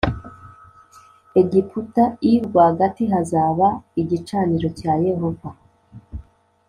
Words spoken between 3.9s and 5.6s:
igicaniro cya Yehova